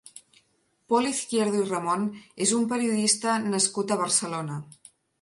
Pol 0.93 1.09
Izquierdo 1.09 1.59
i 1.59 1.69
Ramon 1.69 2.09
és 2.49 2.57
un 2.63 2.67
periodista 2.75 3.39
nascut 3.55 3.99
a 3.99 4.03
Barcelona. 4.05 4.63